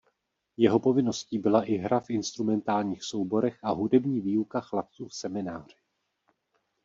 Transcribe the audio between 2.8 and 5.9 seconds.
souborech a hudební výuka chlapců v semináři.